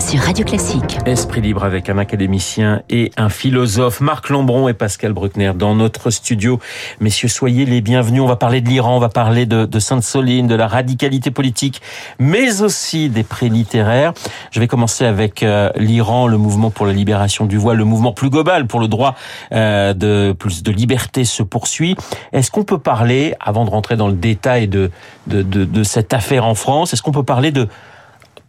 [0.00, 0.98] sur Radio Classique.
[1.06, 6.10] Esprit libre avec un académicien et un philosophe, Marc Lambron et Pascal Bruckner dans notre
[6.10, 6.58] studio.
[7.00, 8.20] Messieurs, soyez les bienvenus.
[8.20, 11.80] On va parler de l'Iran, on va parler de, Sainte-Soline, de la radicalité politique,
[12.18, 14.12] mais aussi des prix littéraires.
[14.50, 18.12] Je vais commencer avec euh, l'Iran, le mouvement pour la libération du voile, le mouvement
[18.12, 19.14] plus global pour le droit
[19.52, 21.96] euh, de plus de liberté se poursuit.
[22.32, 24.90] Est-ce qu'on peut parler, avant de rentrer dans le détail de,
[25.26, 27.68] de, de, de cette affaire en France, est-ce qu'on peut parler de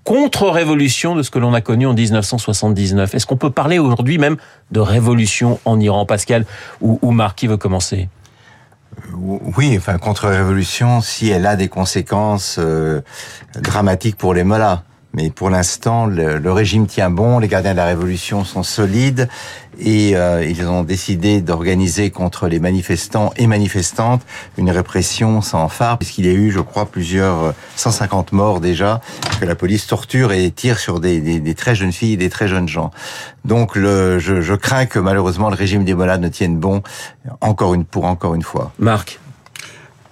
[0.07, 3.13] contre-révolution de ce que l'on a connu en 1979.
[3.13, 4.37] Est-ce qu'on peut parler aujourd'hui même
[4.71, 6.45] de révolution en Iran, Pascal
[6.79, 8.07] ou, ou Marc, qui veut commencer?
[9.13, 13.01] Oui, enfin contre-révolution, si elle a des conséquences euh,
[13.61, 14.83] dramatiques pour les mollahs.
[15.17, 19.27] Mais pour l'instant, le, le, régime tient bon, les gardiens de la révolution sont solides
[19.79, 24.21] et euh, ils ont décidé d'organiser contre les manifestants et manifestantes
[24.59, 29.01] une répression sans phare, puisqu'il y a eu, je crois, plusieurs 150 euh, morts déjà,
[29.41, 32.29] que la police torture et tire sur des, des, des très jeunes filles et des
[32.29, 32.91] très jeunes gens.
[33.43, 36.83] Donc le, je, je crains que malheureusement le régime des Mollahs ne tienne bon
[37.41, 38.71] encore une, pour encore une fois.
[38.77, 39.19] Marc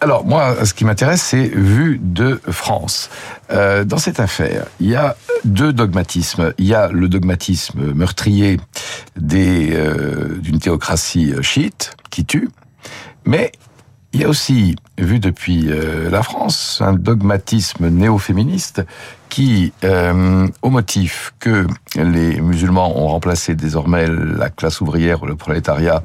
[0.06, 3.10] alors moi, ce qui m'intéresse, c'est vu de France.
[3.50, 6.54] Euh, dans cette affaire, il y a deux dogmatismes.
[6.60, 8.60] Il y a le dogmatisme meurtrier
[9.34, 12.50] euh, d'une théocratie chiite qui tue,
[13.26, 13.52] mais
[14.14, 18.84] il y a aussi, vu depuis euh, la France, un dogmatisme néo-féministe
[19.36, 25.36] qui, euh, au motif que les musulmans ont remplacé désormais la classe ouvrière ou le
[25.36, 26.04] prolétariat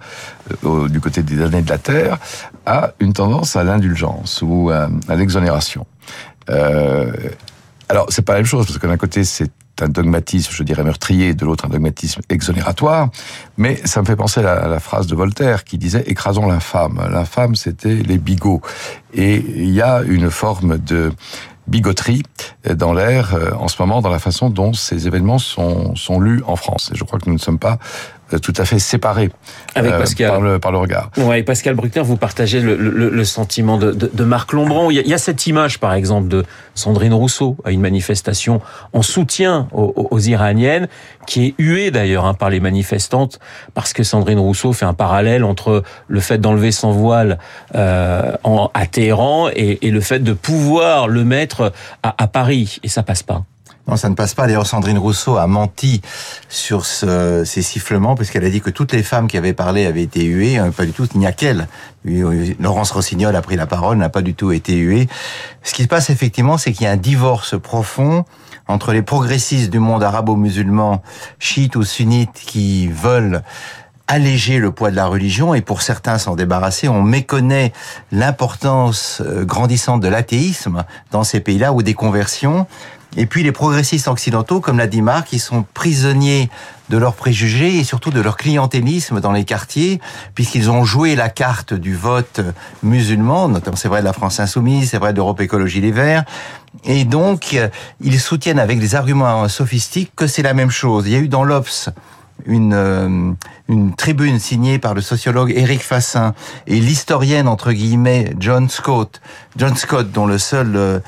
[0.65, 2.19] euh, du côté des années de la terre,
[2.67, 5.87] a une tendance à l'indulgence ou à, à l'exonération.
[6.49, 7.13] Euh,
[7.89, 10.83] alors, c'est pas la même chose, parce que d'un côté, c'est un dogmatisme, je dirais,
[10.83, 13.11] meurtrier, de l'autre un dogmatisme exonératoire,
[13.57, 17.01] mais ça me fait penser à la, phrase de Voltaire qui disait «écrasons l'infâme».
[17.13, 18.61] L'infâme, c'était les bigots.
[19.15, 21.13] Et il y a une forme de
[21.71, 22.23] bigoterie
[22.69, 26.57] dans l'air en ce moment, dans la façon dont ces événements sont, sont lus en
[26.57, 26.91] France.
[26.93, 27.79] Et je crois que nous ne sommes pas
[28.39, 29.31] tout à fait séparés
[29.75, 30.29] avec Pascal.
[30.29, 31.11] Euh, par, le, par le regard.
[31.17, 34.91] Ouais, Pascal Bruckner, vous partagez le, le, le sentiment de, de, de, Marc Lombron.
[34.91, 37.81] Il y, a, il y, a, cette image, par exemple, de Sandrine Rousseau à une
[37.81, 38.61] manifestation
[38.93, 40.89] en soutien aux, aux Iraniennes,
[41.27, 43.39] qui est huée d'ailleurs hein, par les manifestantes,
[43.75, 47.39] parce que Sandrine Rousseau fait un parallèle entre le fait d'enlever son voile
[47.75, 52.79] euh, en, à Téhéran et, et, le fait de pouvoir le mettre à, à Paris,
[52.83, 53.45] et ça passe pas.
[53.91, 54.47] Non, ça ne passe pas.
[54.47, 56.01] D'ailleurs, Sandrine Rousseau a menti
[56.49, 60.05] sur ce, ces sifflements, puisqu'elle a dit que toutes les femmes qui avaient parlé avaient
[60.05, 60.61] été huées.
[60.61, 61.67] Euh, pas du tout, il n'y a qu'elle.
[62.05, 65.09] Laurence Rossignol a pris la parole, n'a pas du tout été huée.
[65.65, 68.25] Ce qui se passe effectivement, c'est qu'il y a un divorce profond
[68.69, 71.03] entre les progressistes du monde arabo-musulman,
[71.41, 73.43] chiites ou sunnites, qui veulent
[74.07, 76.89] alléger le poids de la religion et pour certains s'en débarrasser.
[76.89, 77.73] On méconnaît
[78.13, 82.67] l'importance euh, grandissante de l'athéisme dans ces pays-là ou des conversions.
[83.17, 86.49] Et puis les progressistes occidentaux, comme l'a dit Marc, ils sont prisonniers
[86.91, 90.01] de leurs préjugés et surtout de leur clientélisme dans les quartiers,
[90.35, 92.41] puisqu'ils ont joué la carte du vote
[92.83, 96.25] musulman, notamment c'est vrai de la France Insoumise, c'est vrai d'Europe Écologie Les Verts,
[96.85, 97.57] et donc
[98.01, 101.05] ils soutiennent avec des arguments sophistiques que c'est la même chose.
[101.07, 101.91] Il y a eu dans l'Obs
[102.47, 103.33] une, euh,
[103.69, 106.35] une tribune signée par le sociologue Éric Fassin
[106.67, 109.21] et l'historienne entre guillemets John Scott,
[109.57, 111.01] John Scott dont le seul euh,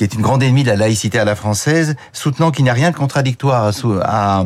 [0.00, 2.72] qui est une grande ennemie de la laïcité à la française, soutenant qu'il n'y a
[2.72, 3.70] rien de contradictoire
[4.02, 4.44] à,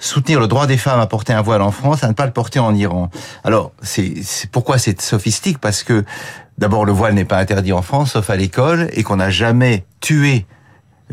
[0.00, 2.32] soutenir le droit des femmes à porter un voile en France, à ne pas le
[2.32, 3.10] porter en Iran.
[3.44, 4.12] Alors, c'est
[4.50, 5.58] pourquoi c'est sophistique?
[5.58, 6.04] Parce que
[6.58, 9.84] d'abord, le voile n'est pas interdit en France, sauf à l'école, et qu'on n'a jamais
[10.00, 10.46] tué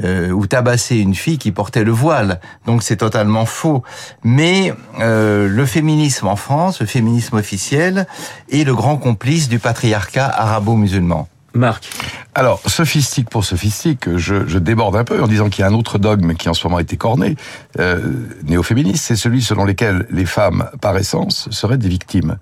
[0.03, 2.39] euh, ou tabassé une fille qui portait le voile.
[2.65, 3.83] Donc c'est totalement faux.
[4.23, 8.07] Mais euh, le féminisme en France, le féminisme officiel,
[8.51, 11.27] est le grand complice du patriarcat arabo-musulman.
[11.57, 11.89] Marc.
[12.35, 15.73] Alors, sophistique pour sophistique, je, je déborde un peu en disant qu'il y a un
[15.73, 17.35] autre dogme qui en ce moment a été corné,
[17.79, 17.99] euh,
[18.43, 22.37] néo-féministe, c'est celui selon lequel les femmes, par essence, seraient des victimes.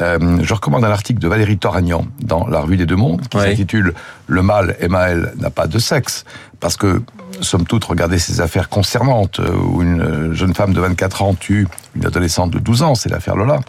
[0.00, 3.38] Euh, je recommande un article de Valérie Toragnan dans la revue des Deux Mondes qui
[3.38, 3.94] s'intitule
[4.26, 6.24] Le mal, MAL, n'a pas de sexe,
[6.60, 7.02] parce que
[7.40, 11.66] somme toute, regardez ces affaires concernantes euh, où une jeune femme de 24 ans tue
[11.96, 13.60] une adolescente de 12 ans, c'est l'affaire Lola.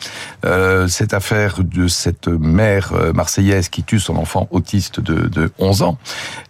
[0.46, 5.52] Euh, cette affaire de cette mère euh, marseillaise qui tue son enfant autiste de, de
[5.60, 5.98] 11 ans.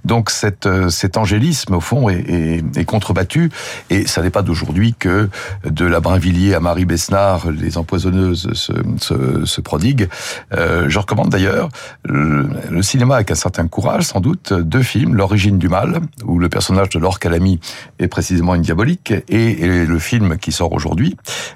[0.05, 3.51] Donc cette, cet angélisme, au fond, est, est, est contrebattu.
[3.89, 5.29] Et ça n'est pas d'aujourd'hui que
[5.63, 10.09] de la Brinvilliers à Marie Besnard, les empoisonneuses se, se, se prodiguent.
[10.53, 11.69] Euh, je recommande d'ailleurs
[12.03, 16.39] le, le, cinéma avec un certain courage, sans doute, deux films, L'origine du mal, où
[16.39, 17.59] le personnage de Laure Calamy
[17.99, 21.15] est précisément une diabolique, et, et le film qui sort aujourd'hui,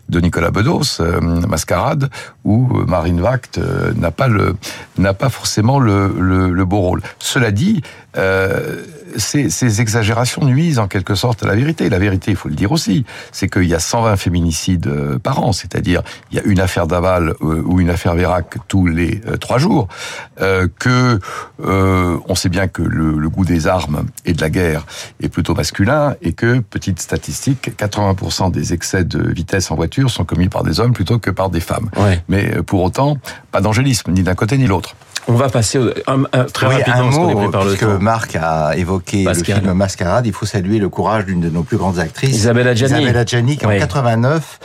[0.10, 2.10] de Nicolas Bedos, euh, Mascarade,
[2.44, 4.56] où Marine Vact euh, n'a pas le
[4.98, 7.02] n'a pas forcément le, le, beau rôle.
[7.20, 7.82] Cela dit,
[8.18, 8.84] euh,
[9.18, 11.90] ces, ces exagérations nuisent en quelque sorte à la vérité.
[11.90, 15.44] La vérité, il faut le dire aussi, c'est qu'il y a 120 féminicides euh, par
[15.44, 16.02] an, c'est-à-dire
[16.32, 19.58] il y a une affaire Daval euh, ou une affaire Vérac tous les euh, trois
[19.58, 19.88] jours,
[20.42, 21.20] euh, que
[21.64, 24.86] euh, on sait bien que le, le, goût des armes et de la guerre
[25.22, 30.26] est plutôt masculin et que, petite statistique, 80% des excès de vitesse en voiture sont
[30.26, 31.90] commis par des hommes plutôt que par des femmes.
[31.98, 32.24] Ouais.
[32.28, 33.18] Mais pour autant,
[33.52, 34.96] pas d'angélisme, ni d'un côté ni l'autre.
[35.28, 38.00] On va passer au, un, un, très oui, rapidement un parce qu'on est mot, temps.
[38.00, 39.56] Marc a évoqué Pascal.
[39.58, 42.68] le film Mascarade, il faut saluer le courage d'une de nos plus grandes actrices, Isabelle
[42.68, 42.94] Adjani.
[43.02, 43.76] Isabelle Adjani, qui Oui.
[43.76, 44.60] en 89,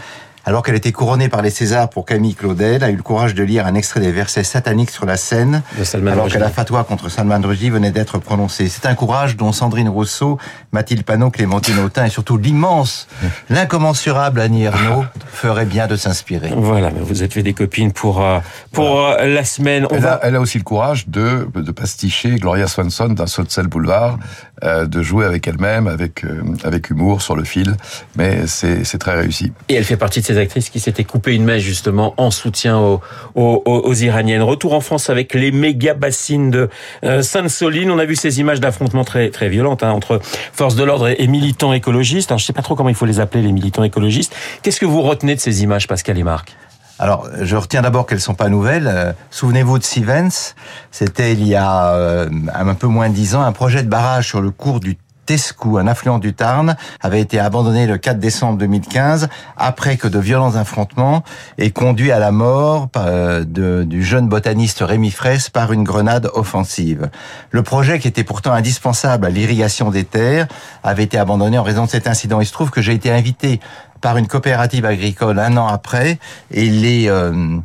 [0.50, 3.44] alors qu'elle était couronnée par les Césars pour Camille Claudel, a eu le courage de
[3.44, 6.82] lire un extrait des versets sataniques sur la scène, De Salman alors que la fatwa
[6.82, 8.69] contre Salman Rushdie venait d'être prononcée.
[8.69, 10.38] C'est un courage dont Sandrine Rousseau,
[10.73, 13.06] Mathilde Panot, Clémentine Autain et surtout l'immense,
[13.49, 16.50] l'incommensurable Annie Ernaux ferait bien de s'inspirer.
[16.56, 18.41] Voilà, mais vous êtes fait des copines pour euh,
[18.73, 19.87] pour euh, la semaine.
[19.88, 23.29] On Elle va a, elle a aussi le courage de, de pasticher Gloria Swanson d'un
[23.29, 24.19] saut de sel boulevard,
[24.65, 27.77] euh, de jouer avec elle-même, avec euh, avec humour sur le fil,
[28.17, 29.53] mais c'est très réussi.
[29.69, 32.79] Et elle fait partie de ces actrices qui s'étaient coupé une mèche justement en soutien
[32.79, 33.01] aux,
[33.35, 34.43] aux, Iraniennes.
[34.43, 36.69] Retour en France avec les méga bassines de
[37.05, 37.91] euh, Sainte-Soline.
[37.91, 40.21] On a vu ces images d'affrontements très très violentes hein, entre
[40.53, 42.37] forces de l'ordre et, militants écologistes.
[42.37, 44.35] Je sais pas trop comment il faut les appeler les militants écologistes.
[44.62, 46.57] Qu'est-ce que vous retenez de ces images, Pascal et Marc?
[47.00, 48.87] Alors, je retiens d'abord qu'elles sont pas nouvelles.
[48.87, 50.55] Euh, Souvenez-vous de Sivens,
[50.91, 54.29] c'était il y a euh, un peu moins de dix ans, un projet de barrage
[54.29, 58.58] sur le cours du Tescou, un affluent du Tarn, avait été abandonné le 4 décembre
[58.58, 61.23] 2015 après que de violents affrontements
[61.56, 67.08] aient conduit à la mort euh, du jeune botaniste Rémi Fraisse par une grenade offensive.
[67.50, 70.49] Le projet, qui était pourtant indispensable à l'irrigation des terres,
[70.82, 72.43] avait été abandonné en raison de cet incident.
[72.43, 73.61] Il se trouve que j'ai été invité
[74.00, 76.19] par une coopérative agricole un an après
[76.50, 77.58] et les euh,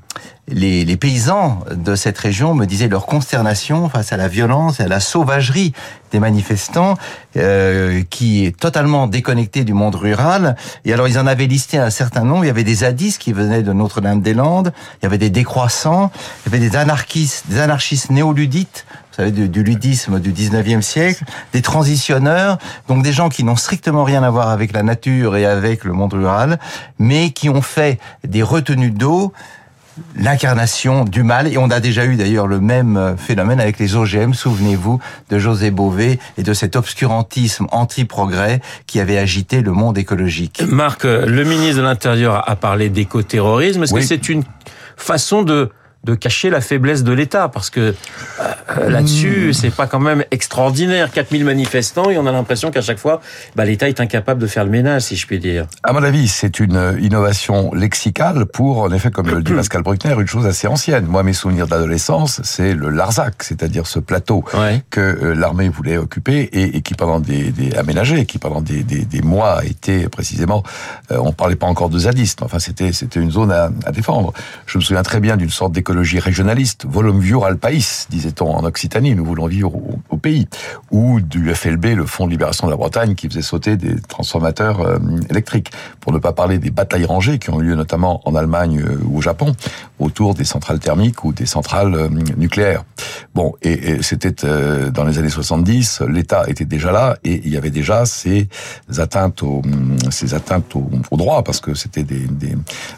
[0.47, 4.83] les, les paysans de cette région me disaient leur consternation face à la violence et
[4.83, 5.73] à la sauvagerie
[6.11, 6.95] des manifestants
[7.35, 10.55] euh, qui est totalement déconnecté du monde rural.
[10.85, 12.45] Et alors ils en avaient listé un certain nombre.
[12.45, 14.71] Il y avait des zadistes qui venaient de Notre-Dame-des-Landes.
[15.01, 16.11] Il y avait des décroissants.
[16.45, 18.85] Il y avait des anarchistes, des anarchistes néoludites.
[19.15, 21.23] Vous savez, du, du ludisme du 19e siècle,
[21.53, 22.57] des transitionneurs,
[22.89, 25.93] donc des gens qui n'ont strictement rien à voir avec la nature et avec le
[25.93, 26.59] monde rural,
[26.99, 27.97] mais qui ont fait
[28.27, 29.31] des retenues d'eau
[30.17, 31.47] l'incarnation du mal.
[31.47, 34.33] Et on a déjà eu d'ailleurs le même euh, phénomène avec les OGM.
[34.33, 40.61] Souvenez-vous de José Bové et de cet obscurantisme anti-progrès qui avait agité le monde écologique.
[40.67, 43.83] Marc, euh, le ministre de l'Intérieur a parlé d'écoterrorisme.
[43.83, 44.01] Est-ce Oui.
[44.01, 44.43] que c'est une
[44.97, 45.71] façon de
[46.05, 47.93] de cacher la faiblesse de l'État parce que
[48.39, 52.99] euh, là-dessus c'est pas quand même extraordinaire 4000 manifestants et on a l'impression qu'à chaque
[52.99, 53.21] fois
[53.55, 55.65] bah, l'État est incapable de faire le ménage si je puis dire.
[55.83, 60.15] À mon avis, c'est une innovation lexicale pour, en effet, comme le dit Pascal Bruckner,
[60.19, 61.05] une chose assez ancienne.
[61.05, 64.81] Moi, mes souvenirs d'adolescence, c'est le Larzac, c'est-à-dire ce plateau Ouais.
[64.89, 68.83] que euh, l'armée voulait occuper et, et qui pendant des, des aménagé, qui pendant des,
[68.83, 70.63] des, des mois a été précisément,
[71.11, 74.33] euh, on parlait pas encore de zadisme, enfin c'était c'était une zone à, à défendre.
[74.65, 78.65] Je me souviens très bien d'une sorte d'écologie régionaliste, volum viur al país, disait-on en
[78.65, 79.71] Occitanie, nous voulons vivre
[80.09, 80.45] au, pays,
[80.91, 84.81] ou du FLB, le Fonds de libération de la Bretagne, qui faisait sauter des transformateurs
[84.81, 84.97] euh,
[85.29, 85.71] électriques,
[86.01, 88.97] pour ne pas parler des batailles rangées qui ont eu lieu notamment en Allemagne euh,
[89.05, 89.55] ou au Japon,
[89.99, 92.83] autour des centrales thermiques ou des centrales euh, nucléaires.
[93.33, 94.33] Bon, et, c'était
[94.91, 98.49] dans les années 70, l'État était déjà là et il y avait déjà ces
[98.97, 99.61] atteintes au,
[100.09, 102.05] ces atteintes au, au droit parce que c'était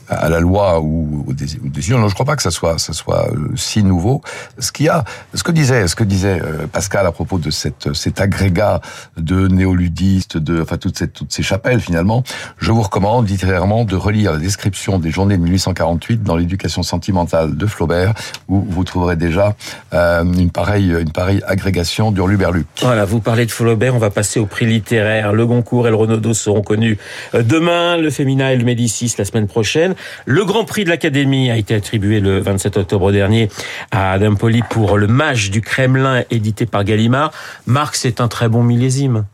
[0.08, 1.48] à la loi ou, ou des
[1.96, 4.22] non, je crois pas que ça soit ça soit euh, si nouveau.
[4.60, 5.04] Ce qu'il y a,
[5.34, 8.82] ce que disait, ce que disait euh, Pascal à propos de cette cet agrégat
[9.18, 12.24] de néoludistes, de enfin toutes ces toutes ces chapelles finalement,
[12.58, 17.56] je vous recommande littérairement de relire la description des journées de 1848 dans l'éducation sentimentale
[17.56, 18.14] de Flaubert
[18.48, 19.56] où vous trouverez déjà
[19.94, 22.66] euh, une pareille une pareille agrégation d'Hurluberlu.
[22.82, 25.34] Voilà, vous parlez de Flaubert, on va passer au prix littéraire.
[25.34, 26.98] Le Goncourt et le Renaudot seront connus
[27.34, 29.96] euh, demain, le Féminin et le Médicis la semaine prochaine.
[30.26, 33.50] Le Grand Prix de l'Académie a été attribué le 27 octobre dernier
[33.92, 37.32] à Adam Poli pour le Mage du Kremlin édité par Gallimard.
[37.66, 39.26] Marc, c'est un très bon millésime.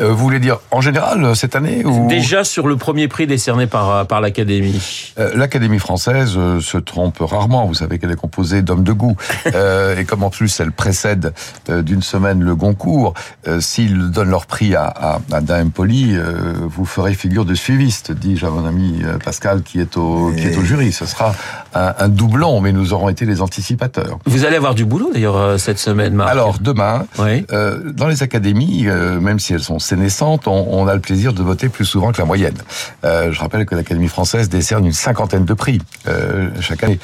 [0.00, 3.26] Euh, vous voulez dire en général euh, cette année ou Déjà sur le premier prix
[3.26, 5.12] décerné par, euh, par l'Académie.
[5.18, 7.66] Euh, L'Académie française euh, se trompe rarement.
[7.66, 9.16] Vous savez qu'elle est composée d'hommes de goût.
[9.54, 11.32] Euh, et comme en plus elle précède
[11.68, 13.14] euh, d'une semaine le Goncourt,
[13.46, 17.54] euh, s'ils donnent leur prix à, à, à Dame Poli, euh, vous ferez figure de
[17.54, 20.92] suiviste, dis-je à mon ami Pascal qui est au, qui est au jury.
[20.92, 21.34] Ce sera
[21.74, 24.18] un, un doublon, mais nous aurons été les anticipateurs.
[24.26, 26.30] Vous allez avoir du boulot d'ailleurs cette semaine, Marc.
[26.30, 27.44] Alors demain, oui.
[27.52, 31.00] euh, dans les académies, euh, même si elles sont bourse est naissante, on, a le
[31.00, 32.56] plaisir de voter plus souvent que la moyenne.
[33.04, 36.98] Euh, je rappelle que l'Académie française décerne une cinquantaine de prix euh, chaque année.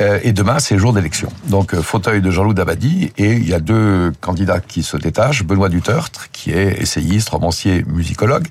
[0.00, 1.28] Euh, et demain, c'est jour d'élection.
[1.48, 5.44] Donc, fauteuil de Jean-Loup Dabadi, et il y a deux candidats qui se détachent.
[5.44, 8.46] Benoît Dutertre, qui est essayiste, romancier, musicologue,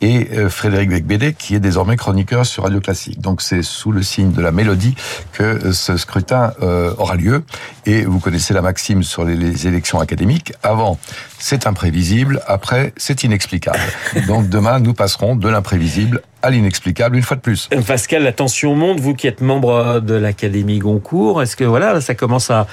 [0.00, 3.20] et Frédéric Becbédé, qui est désormais chroniqueur sur Radio Classique.
[3.20, 4.94] Donc, c'est sous le signe de la mélodie
[5.32, 6.52] que ce scrutin
[6.98, 7.44] aura lieu.
[7.86, 10.52] Et vous connaissez la maxime sur les, les élections académiques.
[10.62, 10.98] Avant,
[11.38, 12.42] c'est imprévisible.
[12.46, 13.78] Après, c'est inexplicable.
[14.26, 17.68] Donc demain, nous passerons de l'imprévisible à l'inexplicable une fois de plus.
[17.86, 19.00] Pascal, la tension monte.
[19.00, 22.66] Vous qui êtes membre de l'Académie Goncourt, est-ce que voilà, ça commence à,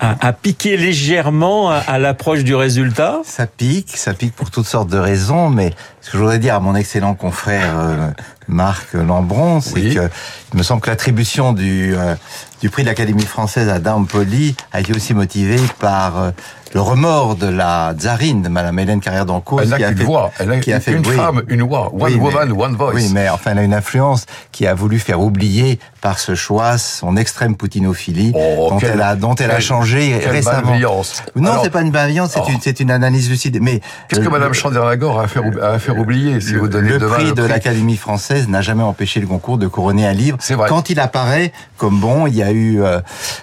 [0.00, 3.20] à, à piquer légèrement à, à l'approche du résultat?
[3.24, 6.54] Ça pique, ça pique pour toutes sortes de raisons, mais ce que je voudrais dire
[6.54, 8.10] à mon excellent confrère euh,
[8.50, 9.94] Marc Lambron, c'est oui.
[9.94, 10.10] que
[10.52, 12.14] il me semble que l'attribution du euh,
[12.60, 16.30] du prix de l'Académie française à Dame Poli a été aussi motivée par euh,
[16.74, 19.62] le remords de la tsarine, de Madame Hélène Carrière d'Ancourt.
[19.62, 22.12] Elle a qu'une voix, elle a qui a fait, une oui, femme, une voix, one
[22.12, 22.92] oui, woman, mais, one voice.
[22.94, 26.78] Oui, mais enfin, elle a une influence qui a voulu faire oublier par ce choix
[26.78, 30.76] son extrême poutinophilie, oh, dont, quelle, elle a, dont elle quelle, a changé quelle récemment.
[31.34, 32.50] Non, c'est pas une malveillance, c'est oh.
[32.50, 33.58] une, c'est une analyse lucide.
[33.60, 36.90] Mais qu'est-ce que Madame Chandernagor a à faire, à faire oublier si le, vous donnez
[36.90, 40.38] le prix le de l'Académie française n'a jamais empêché le concours de couronner un livre.
[40.40, 40.68] C'est vrai.
[40.68, 43.00] Quand il apparaît comme bon, il y a eu, euh,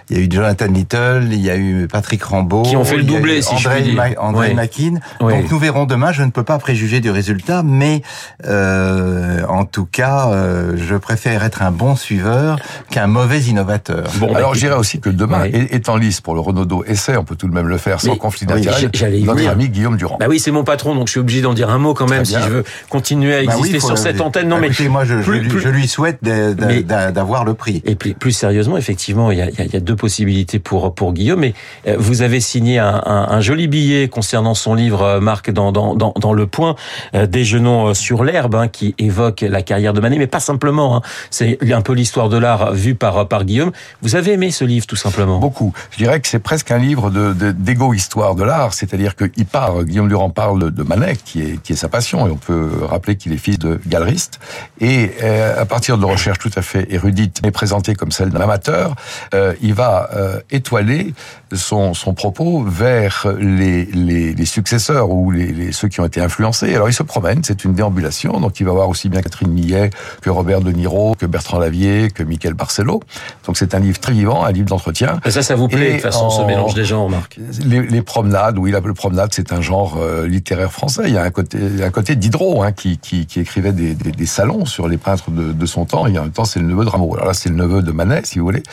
[0.09, 2.97] il y a eu Jonathan Little, il y a eu Patrick Rambaud, qui ont fait
[2.97, 3.95] le doublé, si André je puis dire.
[3.95, 4.53] Ma André oui.
[4.53, 4.93] Makin.
[5.21, 5.33] Oui.
[5.33, 6.11] Donc nous verrons demain.
[6.11, 8.01] Je ne peux pas préjuger du résultat, mais
[8.45, 14.07] euh, en tout cas, euh, je préfère être un bon suiveur qu'un mauvais innovateur.
[14.15, 15.67] Bon, alors je dirais aussi que demain oui.
[15.71, 18.11] est en lice pour le Renaudot essai, on peut tout de même le faire sans
[18.11, 18.89] mais, conflit d'intérêt.
[19.01, 20.17] Oui, notre ami Guillaume Durand.
[20.19, 22.25] Bah oui, c'est mon patron, donc je suis obligé d'en dire un mot quand même
[22.25, 24.47] si je veux continuer à exister bah oui, sur cette antenne.
[24.47, 27.81] Non, bah, mais moi, je, plus, je, plus, je, lui souhaite d'avoir le prix.
[27.85, 31.13] Et puis, plus sérieusement, effectivement, il y a, il y a deux possibilités pour pour
[31.13, 31.41] Guillaume.
[31.41, 31.53] Mais
[31.87, 35.71] euh, vous avez signé un, un, un joli billet concernant son livre, euh, Marc, dans
[35.71, 36.75] dans dans, dans le Point,
[37.13, 40.97] euh, déjeunons sur l'herbe, hein, qui évoque la carrière de Manet, mais pas simplement.
[40.97, 41.01] Hein.
[41.29, 43.71] C'est un peu l'histoire de l'art vue par par Guillaume.
[44.01, 45.39] Vous avez aimé ce livre, tout simplement?
[45.39, 45.73] Beaucoup.
[45.91, 49.83] Je dirais que c'est presque un livre de d'égo-histoire de, de l'art, c'est-à-dire qu'il part.
[49.83, 53.15] Guillaume Durand parle de Manet, qui est qui est sa passion, et on peut rappeler
[53.15, 54.39] qu'il est fils de galeriste.
[54.81, 58.41] Et euh, à partir de recherches tout à fait érudites, mais présentées comme celles d'un
[58.41, 58.95] amateur,
[59.33, 61.13] euh, il va euh, étoiler
[61.53, 66.21] son, son propos vers les, les, les successeurs ou les, les, ceux qui ont été
[66.21, 66.73] influencés.
[66.75, 69.89] Alors il se promène, c'est une déambulation, donc il va voir aussi bien Catherine Millet
[70.21, 73.01] que Robert De Niro, que Bertrand Lavier, que Michael Barcelo.
[73.45, 75.19] Donc c'est un livre très vivant, un livre d'entretien.
[75.27, 77.81] Ça, ça vous plaît Et de toute façon, en, ce mélange des genres, Marc les,
[77.81, 81.03] les, promenades, oui, la, le promenade, c'est un genre euh, littéraire français.
[81.07, 84.11] Il y a un côté, un côté Diderot hein, qui, qui, qui, écrivait des, des,
[84.11, 86.07] des, salons sur les peintres de, son temps.
[86.07, 87.13] Et en même temps, c'est le neveu de Rameau.
[87.15, 88.63] Alors là, c'est le neveu de Manet, si vous voulez,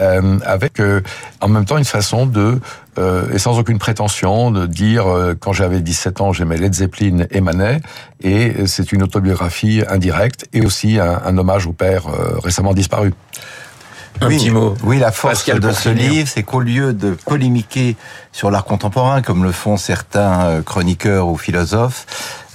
[0.00, 1.00] euh, avec euh,
[1.40, 2.60] en même temps une façon de
[2.98, 5.06] euh, et sans aucune prétention de dire
[5.40, 7.80] quand j'avais 17 ans j'aimais Led Zeppelin et Manet
[8.22, 12.04] et c'est une autobiographie indirecte et aussi un, hommage au père
[12.42, 13.12] récemment disparu.
[14.20, 14.74] Un oui, petit mot.
[14.84, 17.96] Oui, la force Pascal de ce livre, c'est qu'au lieu de polémiquer
[18.32, 22.06] sur l'art contemporain, comme le font certains euh, chroniqueurs ou philosophes,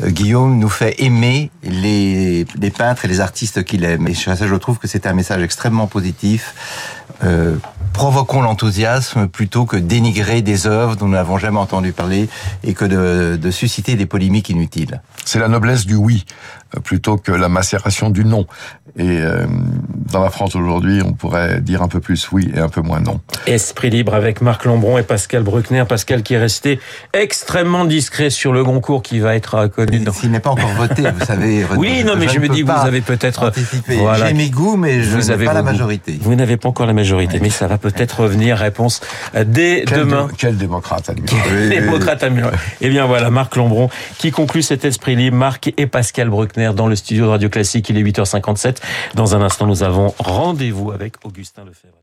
[0.01, 4.07] euh, Guillaume nous fait aimer les, les peintres et les artistes qu'il aime.
[4.07, 6.53] Et ça, je trouve que c'est un message extrêmement positif.
[7.23, 7.57] Euh,
[7.91, 12.29] provoquons l'enthousiasme plutôt que dénigrer des œuvres dont nous n'avons jamais entendu parler
[12.63, 15.01] et que de, de susciter des polémiques inutiles.
[15.25, 16.25] C'est la noblesse du oui
[16.83, 18.45] plutôt que la macération du non.
[18.98, 19.46] Et euh,
[20.12, 23.00] dans la France aujourd'hui, on pourrait dire un peu plus oui et un peu moins
[23.00, 23.19] non.
[23.46, 25.84] Esprit libre avec Marc Lambron et Pascal Bruckner.
[25.88, 26.79] Pascal qui est resté
[27.13, 30.00] extrêmement discret sur le concours qui va être connu.
[30.00, 30.12] Dans...
[30.12, 31.65] S'il n'est pas encore voté, vous savez.
[31.77, 33.51] oui, non, mais je, je me dis, vous avez peut-être.
[33.88, 34.27] Voilà.
[34.27, 36.17] J'ai mes goûts, mais je n'ai pas la majorité.
[36.19, 37.43] Vous, vous n'avez pas encore la majorité, oui.
[37.43, 38.58] mais ça va peut-être revenir.
[38.58, 39.01] Réponse
[39.46, 40.27] dès quel demain.
[40.27, 41.50] Dé quel démocrate admirable.
[41.50, 42.25] Quel démocrate.
[42.81, 45.38] Eh bien voilà, Marc Lambron qui conclut cet esprit libre.
[45.38, 47.89] Marc et Pascal Bruckner dans le studio de Radio Classique.
[47.89, 48.78] Il est 8h57.
[49.15, 51.98] Dans un instant, nous avons rendez-vous avec Augustin Lefebvre.